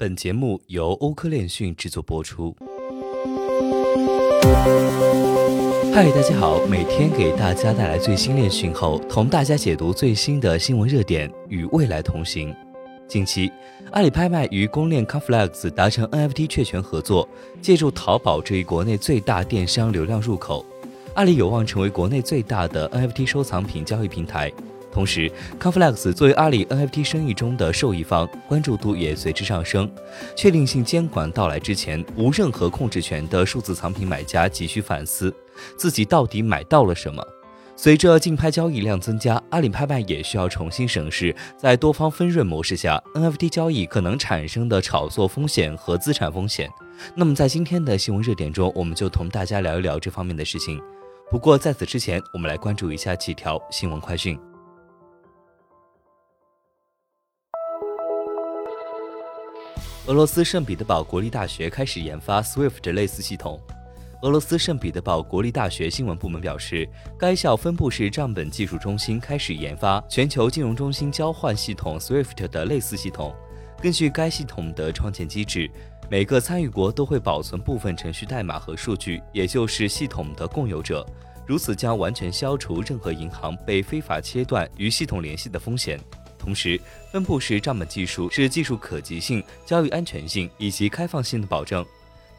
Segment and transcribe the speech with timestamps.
[0.00, 2.56] 本节目由欧科链讯制作播出。
[5.92, 12.50] 嗨，大家好，每天给大家带来最新链讯后，同大家解读最新的新闻热点，与未来同行。
[13.06, 13.52] 近期，
[13.90, 17.28] 阿里拍卖与公链 Conflex 达成 NFT 确权合作，
[17.60, 20.64] 借助淘宝这一国内最大电商流量入口，
[21.12, 24.50] 阿里有望成为国内最大的 NFT 收藏品交易平台。
[24.92, 29.90] 同时，Conflex 作为阿里 NFT 生意中的受益方，关注度也随之上升。
[30.34, 35.32] 确定性监管到来之前，无任何控制权的数字藏品买家急需反思，
[35.76, 37.24] 自己到底买到了什么。
[37.76, 46.68] 随着竞拍交易量增加，阿里拍卖也需要重新审视，在多方分润模式下，NFT 交易可能产生的炒作风险和资产风险。
[47.14, 50.78] 那么，在今天的新闻热点中，我们就同大家聊一聊这方面的事情。
[51.30, 54.38] 不过，在此之前，我们来关注一下几条新闻快讯。
[60.10, 63.60] 俄罗斯圣彼得堡国立大学开始研发 SWIFT 类似系统。
[64.22, 66.84] 俄罗斯圣彼得堡国立大学新闻部门表示，
[67.16, 73.32] 该校分布式账本技术中心开始研发全球金融中心交换系统 SWIFT 的类似系统。
[73.80, 75.70] 根据该系统的创建机制，
[76.10, 81.06] 每个参与国都会保存部分程序代码和数据，也就是系统的共有者。
[81.46, 86.00] 如此将完全消除任何银行被非法切断与系统联系的风险。
[86.40, 86.80] 同时，
[87.12, 91.84] 分布式账本技术是技术可及性、交易安全性以及开放性的保证。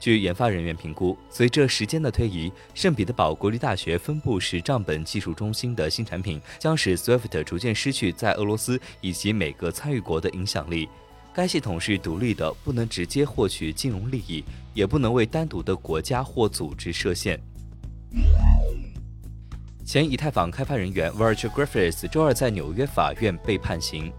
[0.00, 10.88] 据研发人员评估，随着时间的推移，圣彼得堡国立大学分布式账本技术中心的新产品将使 SWIFT 逐渐失去在俄罗斯以及每个参与国的影响力。
[11.34, 17.38] 该系统是独立的，不能直接获取金融利益，也不能为单独的国家或组织设限。
[19.90, 24.12] 前以太坊开发人员 Virgil Griffiths 周二在纽约法院被判刑。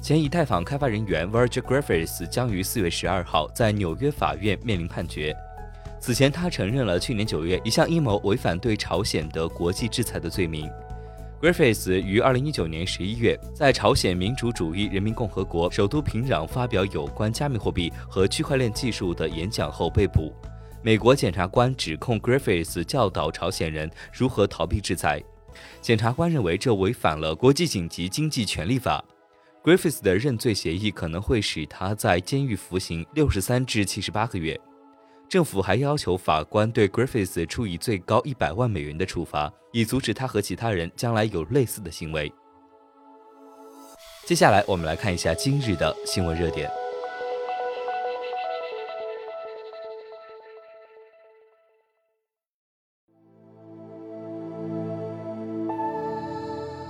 [0.00, 5.34] 前以太坊开发人员 Virgil Griffiths 将于四月十二号在纽约法院面临判决。
[5.98, 10.70] 此前，他承认了去年九月一项阴谋违反对朝鲜的国际制裁的罪名。
[11.40, 20.32] Griffiths 于二零一九年十一月在朝鲜民主主义人民共和国首都平壤发表有关加密货币和区块链技术的演讲后被捕。
[20.84, 25.22] 美国检察官指控 Griffiths 教导朝鲜人如何逃避制裁。
[25.80, 29.04] 检察官认为这违反了国际紧急经济权利法。
[29.62, 34.58] Griffiths 的认罪协议可能会使他在监狱服刑六十三至七十八个月。
[35.28, 42.32] 政府还要求法官对 Griffiths 处以最高一百万美元的处罚，以阻止他和其他人将来有类似的行为。
[44.26, 46.81] 接下来，我们来看一下今日的新闻热点。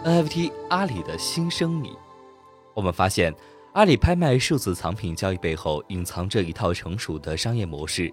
[0.04, 1.92] NFT 阿里的新生米，
[2.74, 3.32] 我们发现
[3.72, 8.12] 阿里拍卖数字藏品交易背后隐藏着一套成熟的商业模式。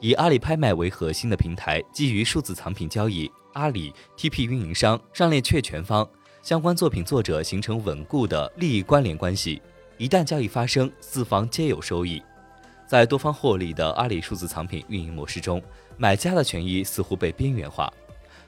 [0.00, 6.06] 以阿里拍卖为核心的平台，基于数字藏品交易，阿里 TP 运营商、上链确权方、
[6.42, 9.62] 相关作品作者形成稳固的利益关联关系。
[9.96, 12.22] 一旦交易发生，四方皆有收益。
[12.86, 15.62] 在多方获利的阿里数字藏品运营模式中，
[15.96, 17.90] 买家的权益似乎被边缘化。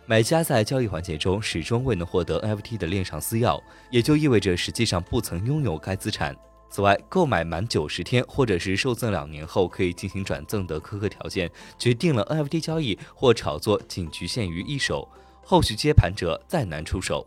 [0.05, 6.37] 买家在交易环节中始终未能获得 NFT 的链上私钥，也就意味着实际上不曾拥有该资产。
[6.69, 11.49] 此外，购买满九十天或者是受赠两年后可以进行转赠的苛刻条件，
[11.79, 15.07] 决定了 NFT 交易或炒作仅局限于一手，
[15.45, 17.25] 后续接盘者再难出手。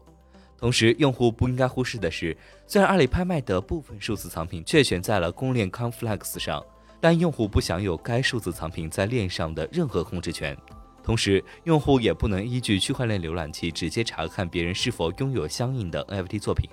[0.57, 2.35] 同时，用户不应该忽视的是，
[2.67, 6.63] 虽然阿里拍卖的部分数字藏品确选在了公链 Conflex 上，
[6.99, 10.57] 但用户不享有该数字藏品在链上的任何控制权。
[11.05, 16.67] 同时，用户也不能依据区块链浏览器直接查看别人是否拥有相应的 NFT 作品。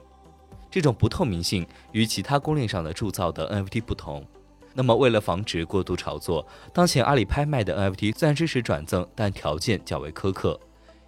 [0.71, 4.27] 这种不透明性与其他公链上的铸造的 NFT 不同。
[4.73, 10.59] 那么，为了防止过度炒作，当前阿里拍卖的 NFT 虽然支持转赠，但条件较为苛刻。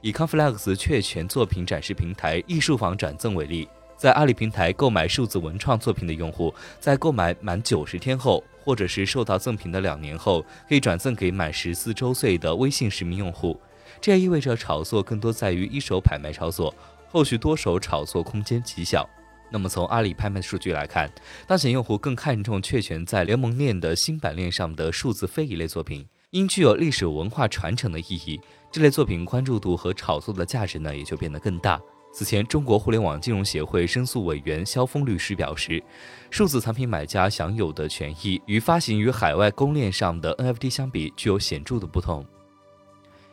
[0.03, 8.45] 以 Conflex 确权作品展示平台艺术坊转赠为例，在阿里平台购买数字文创作品的用户，在购买满九十天后。
[8.65, 13.61] 或者是受到赠品的两年后，可以转赠给满十四周岁的微信实名用户。
[14.01, 16.75] 这也意味着炒作更多在于一手拍卖操作，
[17.11, 19.09] 后续多手炒作空间极小。
[19.51, 21.13] 那么从阿里拍卖数据来看，
[21.47, 28.41] 当前用户更看重确权在联盟链的新版链上的数字非遗类作品，因具有历史文化传承的意义，
[28.73, 31.79] 这类作品关注度和炒作的价值呢也就变得更大。
[32.17, 35.83] 此前，中国互联网金融协会申诉委员肖峰律师表示，
[36.31, 42.25] 数字藏品买家享有的权益与发行于海外公链上的 NFT 相比，具有显著的不同。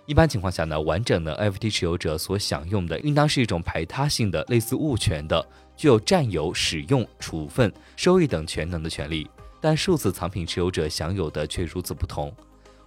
[0.08, 5.48] 一般情况下呢，完整的 NFT 持有者所享用的，应当是一种排他性的、类似物权的、
[5.78, 9.30] 具有占有、使用、处分、收益等权能的权利。
[9.62, 12.34] 但数字藏品持有者享有的却如此不同。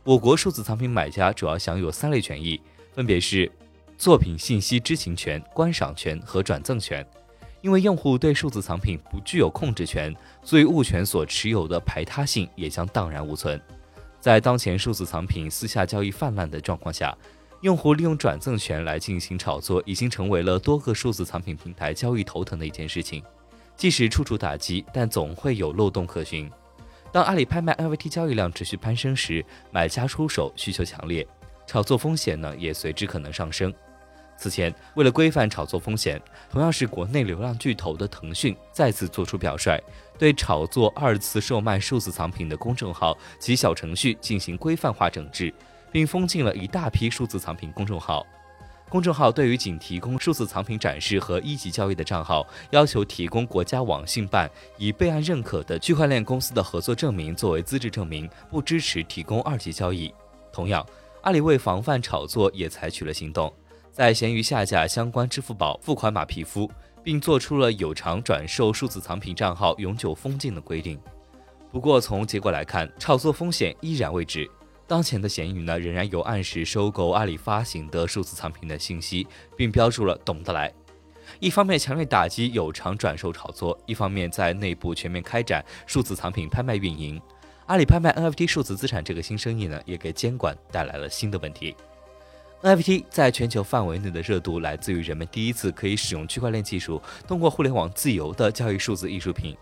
[0.03, 2.61] 我国数字藏品买家主要享有三类权益，
[2.93, 3.49] 分别是
[3.97, 7.07] 作品信息知情权、观赏权和转赠权。
[7.61, 13.59] 因为用户对数字藏品不具有控制权，所以物权所持有的排他性也将荡然无存。
[14.21, 17.17] 在当前数字藏品私下交易泛滥的状况下，
[17.63, 23.23] 用户利用转赠权来进行炒作，已经成为了多个数字藏品平台交易头疼的一件事情。
[23.77, 26.51] 即使处处打击，但总会有漏洞可循。
[27.11, 31.27] 当阿里拍卖 NFT 交易量持续攀升时，买家出手需求强烈，
[31.67, 33.73] 炒作风险呢也随之可能上升。
[34.37, 36.21] 此前，为了规范炒作风险，
[36.51, 39.81] 同样是国内流量巨头的腾讯再次做出表率，
[40.19, 45.53] 对炒作二次售卖数字藏品的公众号及小程序进行规范化整治，
[45.91, 48.27] 并封禁了一大批数字藏品公众号。
[48.91, 60.15] 公众号对于仅提供数字藏品展示和一级交易的账号，要求提供国家网信办已备案认可的区块链公司的合作证明作为资质证明，不支持提供二级交易。
[60.53, 60.87] 同样，
[61.23, 63.53] 阿里为防范炒作，也采取了行动，
[63.95, 66.69] 在闲鱼下架相关支付宝付款码皮肤，
[67.01, 70.99] 并做出了有偿转售数字藏品账号永久封禁的规定。
[71.71, 74.51] 不过，从结果来看，炒作风险依然未止。
[74.89, 80.73] 当前的闲鱼呢，仍然有按时收购阿里发行的数字藏品的信息，并标注了“懂得来”。
[81.39, 87.23] 一方面强烈打击有偿转售炒作，一方面在内部全面开展数字藏品拍卖运营。
[87.67, 91.77] 阿里拍卖 NFT 数字资产这个新生意呢，也给监管带来了新的问题。
[92.65, 99.55] NFT 在全球范围内的热度来自于人们第一次可以使用区块链技术，通过互联网自由的交易数字艺术品。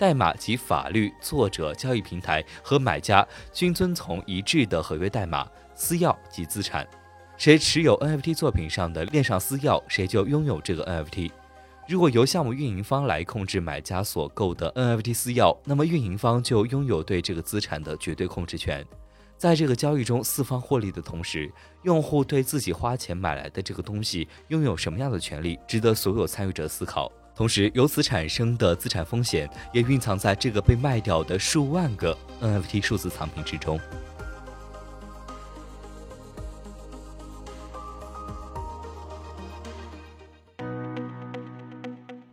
[0.00, 6.84] 代码及法律、作者、交易平台和买家均遵从一致的合约代码、私钥及资产。
[7.36, 11.30] 谁持有 NFT 作品上的链上私钥，谁就拥有这个 NFT。
[11.86, 18.84] 如果由项目运营方来控制买家所购的 NFT 私钥，那么运营方就拥有对这个资产的绝对控制权。
[19.40, 21.50] 在这个交易中，四方获利的同时，
[21.84, 27.10] 用户对自己花钱买来的这个东西拥有什么样的权利，值得所有参与者思考。
[27.34, 33.80] 同时，由此产生的资产风险也蕴藏在这个被卖掉的数万个 NFT 数字藏品之中。